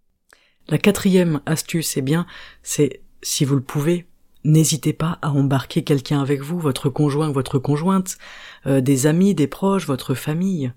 [0.68, 2.26] La quatrième astuce, eh bien,
[2.62, 4.06] c'est, si vous le pouvez,
[4.44, 8.18] N'hésitez pas à embarquer quelqu'un avec vous, votre conjoint ou votre conjointe,
[8.66, 10.72] euh, des amis, des proches, votre famille.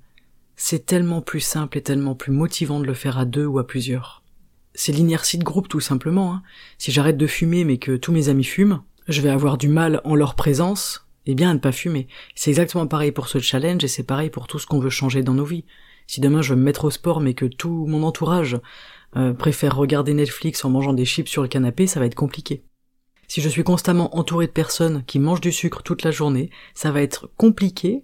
[0.56, 3.66] C'est tellement plus simple et tellement plus motivant de le faire à deux ou à
[3.66, 4.24] plusieurs.
[4.76, 6.34] C'est l'inertie de groupe tout simplement.
[6.34, 6.44] Hein.
[6.78, 10.02] Si j'arrête de fumer mais que tous mes amis fument, je vais avoir du mal
[10.04, 12.08] en leur présence, eh bien à ne pas fumer.
[12.36, 15.24] C'est exactement pareil pour ce challenge et c'est pareil pour tout ce qu'on veut changer
[15.24, 15.65] dans nos vies.
[16.08, 18.60] Si demain je veux me mettre au sport mais que tout mon entourage
[19.15, 22.63] euh, préfère regarder Netflix en mangeant des chips sur le canapé, ça va être compliqué.
[23.28, 26.91] Si je suis constamment entouré de personnes qui mangent du sucre toute la journée, ça
[26.91, 28.04] va être compliqué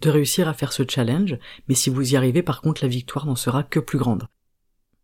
[0.00, 1.36] de réussir à faire ce challenge,
[1.68, 4.26] mais si vous y arrivez, par contre, la victoire n'en sera que plus grande.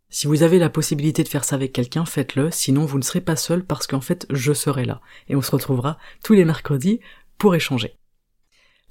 [0.09, 3.21] Si vous avez la possibilité de faire ça avec quelqu'un, faites-le, sinon vous ne serez
[3.21, 5.01] pas seul parce qu'en fait, je serai là.
[5.29, 7.01] Et on se retrouvera tous les mercredis
[7.39, 7.97] pour échanger.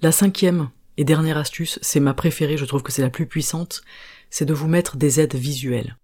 [0.02, 3.82] La cinquième et dernière astuce, c'est ma préférée, je trouve que c'est la plus puissante,
[4.30, 5.98] c'est de vous mettre des aides visuelles.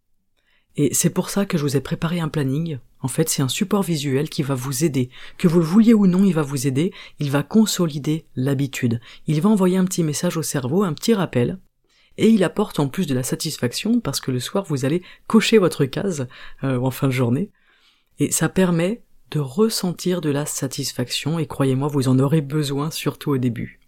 [0.77, 2.79] Et c'est pour ça que je vous ai préparé un planning.
[3.01, 5.09] En fait, c'est un support visuel qui va vous aider.
[5.37, 6.93] Que vous le vouliez ou non, il va vous aider.
[7.19, 9.01] Il va consolider l'habitude.
[9.27, 11.59] Il va envoyer un petit message au cerveau, un petit rappel.
[12.21, 15.57] Et il apporte en plus de la satisfaction parce que le soir, vous allez cocher
[15.57, 16.27] votre case
[16.63, 17.51] euh, en fin de journée.
[18.19, 23.31] Et ça permet de ressentir de la satisfaction et croyez-moi, vous en aurez besoin surtout
[23.31, 23.79] au début.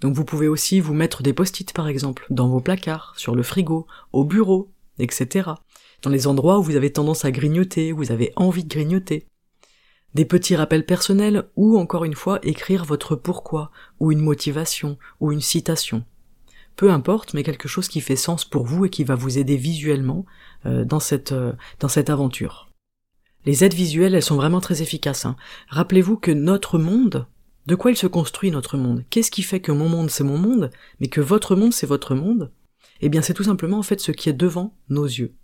[0.00, 3.42] Donc vous pouvez aussi vous mettre des post-it par exemple, dans vos placards, sur le
[3.42, 5.52] frigo, au bureau, etc
[6.02, 9.26] dans les endroits où vous avez tendance à grignoter, où vous avez envie de grignoter.
[10.14, 15.30] Des petits rappels personnels ou encore une fois écrire votre pourquoi, ou une motivation, ou
[15.30, 16.04] une citation.
[16.76, 19.56] Peu importe, mais quelque chose qui fait sens pour vous et qui va vous aider
[19.56, 20.24] visuellement
[20.66, 22.70] euh, dans, cette, euh, dans cette aventure.
[23.46, 25.24] Les aides visuelles, elles sont vraiment très efficaces.
[25.24, 25.36] Hein.
[25.68, 27.26] Rappelez-vous que notre monde,
[27.66, 29.04] de quoi il se construit notre monde?
[29.10, 32.14] Qu'est-ce qui fait que mon monde c'est mon monde, mais que votre monde c'est votre
[32.14, 32.50] monde?
[33.00, 35.34] Eh bien c'est tout simplement en fait ce qui est devant nos yeux.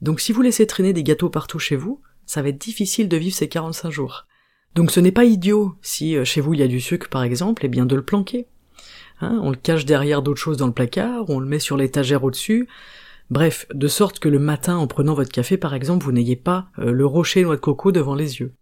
[0.00, 3.16] Donc si vous laissez traîner des gâteaux partout chez vous, ça va être difficile de
[3.16, 4.26] vivre ces 45 jours.
[4.74, 7.22] Donc ce n'est pas idiot, si euh, chez vous il y a du sucre par
[7.22, 8.48] exemple, eh bien de le planquer.
[9.20, 12.24] Hein, on le cache derrière d'autres choses dans le placard, on le met sur l'étagère
[12.24, 12.68] au-dessus,
[13.30, 16.68] bref, de sorte que le matin en prenant votre café par exemple, vous n'ayez pas
[16.78, 18.54] euh, le rocher noix de coco devant les yeux.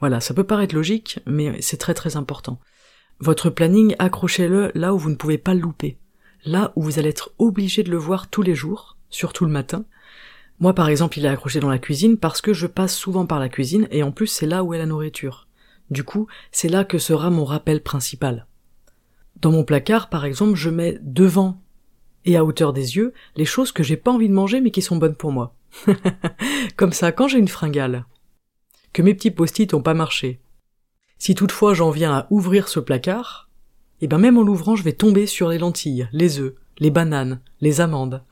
[0.00, 2.58] Voilà, ça peut paraître logique, mais c'est très très important.
[3.20, 5.98] Votre planning, accrochez-le là où vous ne pouvez pas le louper.
[6.44, 9.84] Là où vous allez être obligé de le voir tous les jours, surtout le matin,
[10.60, 13.40] moi par exemple il est accroché dans la cuisine parce que je passe souvent par
[13.40, 15.48] la cuisine et en plus c'est là où est la nourriture.
[15.90, 18.46] Du coup, c'est là que sera mon rappel principal.
[19.40, 21.60] Dans mon placard par exemple je mets devant
[22.24, 24.82] et à hauteur des yeux les choses que j'ai pas envie de manger mais qui
[24.82, 25.54] sont bonnes pour moi.
[26.76, 28.06] Comme ça, quand j'ai une fringale,
[28.92, 30.40] que mes petits post-it ont pas marché,
[31.18, 33.48] si toutefois j'en viens à ouvrir ce placard,
[34.00, 36.90] et eh ben même en l'ouvrant je vais tomber sur les lentilles, les œufs, les
[36.90, 38.22] bananes, les amandes.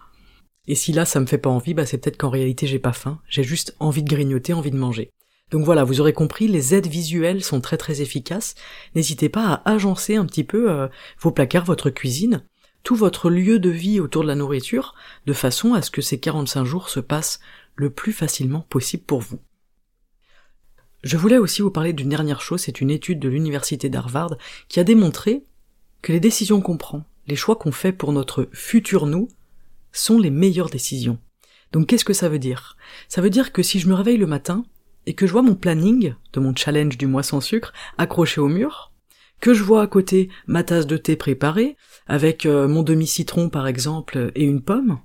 [0.69, 2.92] Et si là ça me fait pas envie, bah c'est peut-être qu'en réalité j'ai pas
[2.92, 5.11] faim, j'ai juste envie de grignoter, envie de manger.
[5.52, 8.56] Donc voilà, vous aurez compris, les aides visuelles sont très très efficaces.
[8.96, 10.88] N'hésitez pas à agencer un petit peu euh,
[11.20, 12.42] vos placards, votre cuisine,
[12.82, 14.94] tout votre lieu de vie autour de la nourriture,
[15.26, 17.38] de façon à ce que ces 45 jours se passent
[17.76, 19.38] le plus facilement possible pour vous.
[21.04, 24.80] Je voulais aussi vous parler d'une dernière chose, c'est une étude de l'université d'Harvard qui
[24.80, 25.44] a démontré
[26.02, 29.28] que les décisions qu'on prend, les choix qu'on fait pour notre futur nous,
[29.92, 31.18] sont les meilleures décisions.
[31.70, 32.76] Donc qu'est-ce que ça veut dire?
[33.09, 34.64] Ça veut dire que si je me réveille le matin
[35.07, 38.49] et que je vois mon planning de mon challenge du mois sans sucre accroché au
[38.49, 38.92] mur,
[39.40, 43.66] que je vois à côté ma tasse de thé préparée, avec euh, mon demi-citron par
[43.66, 44.99] exemple et une pomme,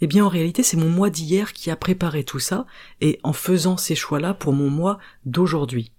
[0.00, 2.66] eh bien en réalité c'est mon mois d'hier qui a préparé tout ça,
[3.00, 5.92] et en faisant ces choix-là pour mon mois d'aujourd'hui.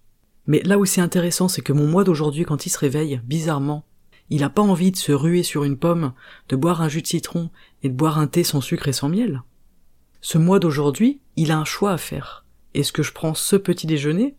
[0.46, 3.86] Mais là où c'est intéressant, c'est que mon mois d'aujourd'hui, quand il se réveille, bizarrement,
[4.30, 6.14] il n'a pas envie de se ruer sur une pomme,
[6.50, 7.50] de boire un jus de citron
[7.82, 9.44] et de boire un thé sans sucre et sans miel.
[10.22, 12.43] Ce mois d'aujourd'hui, il a un choix à faire.
[12.74, 14.36] Est-ce que je prends ce petit déjeuner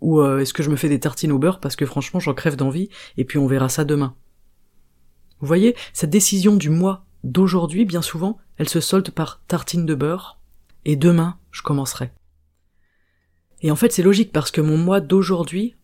[0.00, 2.34] ou euh, est-ce que je me fais des tartines au beurre parce que franchement j'en
[2.34, 4.14] crève d'envie et puis on verra ça demain.
[5.40, 9.94] Vous voyez, cette décision du mois d'aujourd'hui, bien souvent, elle se solde par tartine de
[9.94, 10.38] beurre
[10.84, 12.12] et demain je commencerai.
[13.60, 15.74] Et en fait c'est logique parce que mon mois d'aujourd'hui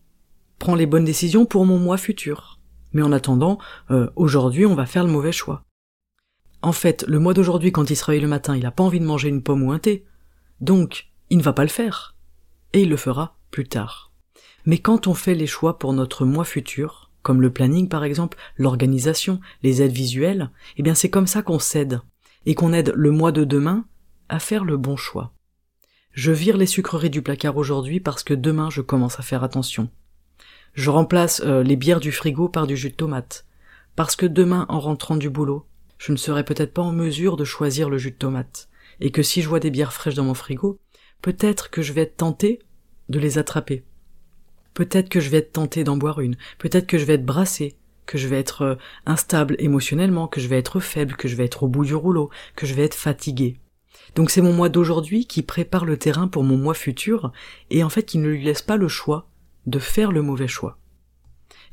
[0.59, 2.59] prend les bonnes décisions pour mon mois futur.
[2.93, 3.57] Mais en attendant,
[3.91, 5.63] euh, aujourd'hui on va faire le mauvais choix.
[6.61, 8.99] En fait, le mois d'aujourd'hui, quand il se réveille le matin, il a pas envie
[8.99, 10.03] de manger une pomme ou un thé.
[10.61, 12.15] Donc, il ne va pas le faire.
[12.73, 14.11] Et il le fera plus tard.
[14.65, 18.37] Mais quand on fait les choix pour notre mois futur, comme le planning par exemple,
[18.57, 22.01] l'organisation, les aides visuelles, eh bien c'est comme ça qu'on s'aide.
[22.45, 23.85] Et qu'on aide le mois de demain
[24.29, 25.33] à faire le bon choix.
[26.11, 29.89] Je vire les sucreries du placard aujourd'hui parce que demain je commence à faire attention.
[30.73, 33.45] Je remplace euh, les bières du frigo par du jus de tomate.
[33.95, 35.65] Parce que demain, en rentrant du boulot,
[35.97, 38.67] je ne serai peut-être pas en mesure de choisir le jus de tomate,
[38.99, 40.79] et que si je vois des bières fraîches dans mon frigo,
[41.25, 42.59] peut-être que je vais être tenté
[43.09, 43.83] de les attraper.
[44.75, 47.77] Peut-être que je vais être tenté d'en boire une, peut-être que je vais être brassé,
[48.05, 48.75] que je vais être euh,
[49.07, 52.29] instable émotionnellement, que je vais être faible, que je vais être au bout du rouleau,
[52.55, 53.57] que je vais être fatigué.
[54.13, 57.31] Donc c'est mon moi d'aujourd'hui qui prépare le terrain pour mon moi futur,
[57.71, 59.27] et en fait qui ne lui laisse pas le choix
[59.65, 60.77] de faire le mauvais choix.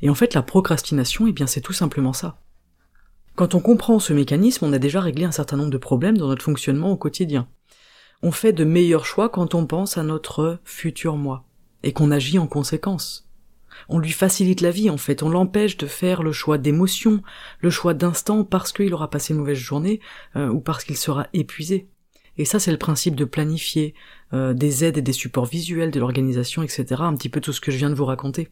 [0.01, 2.39] Et en fait la procrastination, eh bien c'est tout simplement ça.
[3.35, 6.27] Quand on comprend ce mécanisme, on a déjà réglé un certain nombre de problèmes dans
[6.27, 7.47] notre fonctionnement au quotidien.
[8.25, 11.43] On fait de meilleurs choix quand on pense à notre futur moi.
[11.83, 13.29] et qu'on agit en conséquence.
[13.89, 17.21] On lui facilite la vie en fait, on l'empêche de faire le choix d'émotion,
[17.59, 19.99] le choix d'instant parce qu'il aura passé une mauvaise journée
[20.37, 21.89] euh, ou parce qu'il sera épuisé.
[22.37, 23.93] Et ça c'est le principe de planifier
[24.31, 26.85] euh, des aides et des supports visuels de l'organisation, etc.
[26.99, 28.47] Un petit peu tout ce que je viens de vous raconter.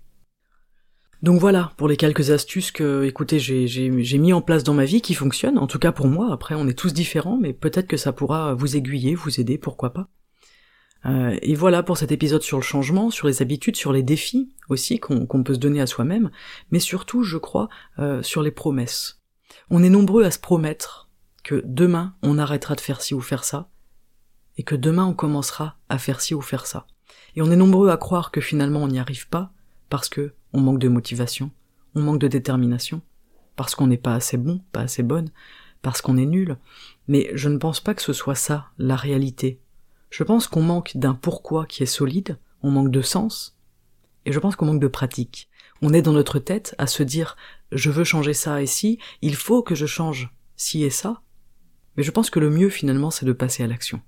[1.21, 5.01] Donc voilà, pour les quelques astuces que, écoutez, j'ai mis en place dans ma vie
[5.01, 7.97] qui fonctionnent, en tout cas pour moi, après on est tous différents, mais peut-être que
[7.97, 10.09] ça pourra vous aiguiller, vous aider, pourquoi pas.
[11.05, 14.49] Euh, et voilà pour cet épisode sur le changement, sur les habitudes, sur les défis
[14.69, 16.31] aussi qu'on peut se donner à soi-même,
[16.71, 19.21] mais surtout, je crois, euh, sur les promesses.
[19.69, 21.09] On est nombreux à se promettre
[21.43, 23.69] que demain on arrêtera de faire ci ou faire ça,
[24.57, 26.87] et que demain on commencera à faire ci ou faire ça.
[27.35, 29.51] Et on est nombreux à croire que finalement on n'y arrive pas,
[29.89, 31.51] parce que on manque de motivation,
[31.95, 33.01] on manque de détermination,
[33.55, 35.29] parce qu'on n'est pas assez bon, pas assez bonne,
[35.81, 36.57] parce qu'on est nul.
[37.07, 39.59] Mais je ne pense pas que ce soit ça, la réalité,
[40.11, 43.57] je pense qu'on manque d'un pourquoi qui est solide, on manque de sens,
[44.25, 45.49] et je pense qu'on manque de pratique.
[45.81, 47.35] On est dans notre tête à se dire
[47.71, 51.21] je veux changer ça et ci, il faut que je change ci et ça,
[51.95, 54.01] mais je pense que le mieux finalement c'est de passer à l'action.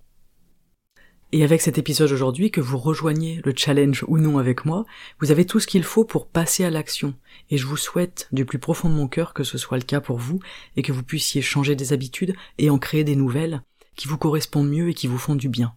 [1.36, 4.86] Et avec cet épisode aujourd'hui, que vous rejoignez le challenge ou non avec moi,
[5.20, 7.16] vous avez tout ce qu'il faut pour passer à l'action.
[7.50, 10.00] Et je vous souhaite du plus profond de mon cœur que ce soit le cas
[10.00, 10.40] pour vous
[10.78, 13.64] et que vous puissiez changer des habitudes et en créer des nouvelles
[13.96, 15.74] qui vous correspondent mieux et qui vous font du bien.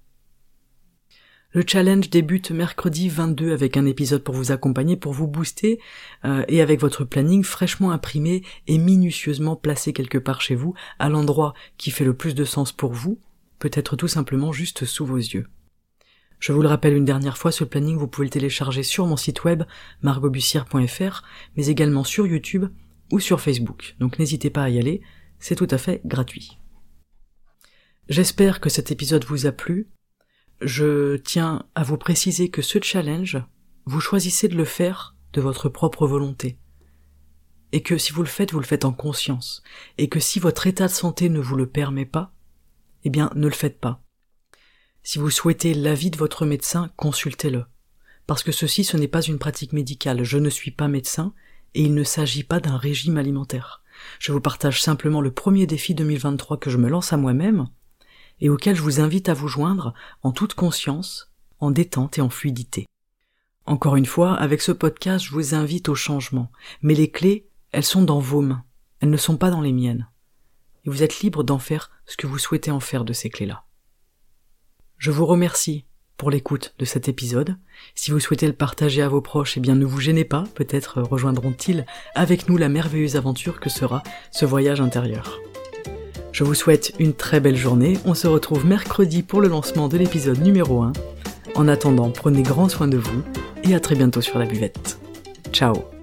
[1.52, 5.80] Le challenge débute mercredi 22 avec un épisode pour vous accompagner, pour vous booster,
[6.26, 11.08] euh, et avec votre planning fraîchement imprimé et minutieusement placé quelque part chez vous, à
[11.08, 13.18] l'endroit qui fait le plus de sens pour vous,
[13.58, 15.46] peut-être tout simplement juste sous vos yeux.
[16.38, 19.16] Je vous le rappelle une dernière fois, ce planning vous pouvez le télécharger sur mon
[19.16, 19.62] site web
[20.02, 21.22] margobussière.fr,
[21.56, 22.66] mais également sur YouTube
[23.10, 25.00] ou sur Facebook, donc n'hésitez pas à y aller,
[25.38, 26.58] c'est tout à fait gratuit.
[28.08, 29.88] J'espère que cet épisode vous a plu,
[30.60, 33.38] je tiens à vous préciser que ce challenge,
[33.84, 36.58] vous choisissez de le faire de votre propre volonté.
[37.72, 39.62] Et que si vous le faites, vous le faites en conscience.
[39.98, 42.32] Et que si votre état de santé ne vous le permet pas,
[43.04, 44.02] eh bien, ne le faites pas.
[45.02, 47.64] Si vous souhaitez l'avis de votre médecin, consultez-le.
[48.26, 50.24] Parce que ceci, ce n'est pas une pratique médicale.
[50.24, 51.32] Je ne suis pas médecin
[51.74, 53.84] et il ne s'agit pas d'un régime alimentaire.
[54.18, 57.68] Je vous partage simplement le premier défi 2023 que je me lance à moi-même,
[58.40, 62.28] et auquel je vous invite à vous joindre en toute conscience, en détente et en
[62.28, 62.86] fluidité.
[63.64, 66.50] Encore une fois, avec ce podcast, je vous invite au changement,
[66.82, 68.64] mais les clés, elles sont dans vos mains,
[69.00, 70.08] elles ne sont pas dans les miennes.
[70.86, 73.64] Et vous êtes libre d'en faire ce que vous souhaitez en faire de ces clés-là.
[74.98, 75.84] Je vous remercie
[76.16, 77.56] pour l'écoute de cet épisode.
[77.94, 81.02] Si vous souhaitez le partager à vos proches, eh bien ne vous gênez pas, peut-être
[81.02, 85.38] rejoindront-ils avec nous la merveilleuse aventure que sera ce voyage intérieur.
[86.32, 87.98] Je vous souhaite une très belle journée.
[88.04, 90.92] On se retrouve mercredi pour le lancement de l'épisode numéro 1.
[91.54, 93.22] En attendant, prenez grand soin de vous
[93.64, 94.98] et à très bientôt sur la buvette.
[95.52, 95.95] Ciao